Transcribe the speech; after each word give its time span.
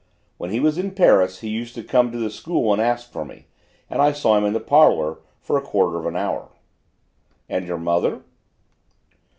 When 0.39 0.49
he 0.49 0.59
was 0.59 0.79
in 0.79 0.95
Paris 0.95 1.41
he 1.41 1.47
used 1.49 1.75
to 1.75 1.83
come 1.83 2.11
to 2.11 2.17
the 2.17 2.31
school 2.31 2.73
and 2.73 2.81
ask 2.81 3.11
for 3.11 3.23
me, 3.23 3.45
and 3.87 4.01
I 4.01 4.13
saw 4.13 4.35
him 4.35 4.45
in 4.45 4.53
the 4.53 4.59
parlour 4.59 5.19
for 5.39 5.59
a 5.59 5.61
quarter 5.61 5.99
of 5.99 6.07
an 6.07 6.15
hour." 6.15 6.49
"And 7.47 7.67
your 7.67 7.77
mother?" 7.77 8.23